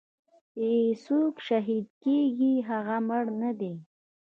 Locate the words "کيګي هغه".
2.01-2.97